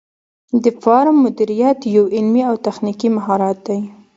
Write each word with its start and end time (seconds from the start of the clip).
د 0.63 0.65
فارم 0.81 1.15
مدیریت 1.25 1.79
یو 1.95 2.03
علمي 2.15 2.41
او 2.49 2.55
تخنیکي 2.65 3.09
مهارت 3.17 3.57
دی. 3.67 3.79